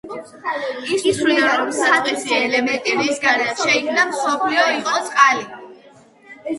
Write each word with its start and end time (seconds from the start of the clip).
ის 0.95 1.03
თვლიდა, 1.17 1.51
რომ 1.63 1.69
საწყისი 1.81 2.33
ელემენტი, 2.39 2.97
რისგანაც 3.03 3.65
შეიქმნა 3.69 4.09
მსოფლიო 4.11 4.69
იყო 4.81 4.99
წყალი. 5.09 5.51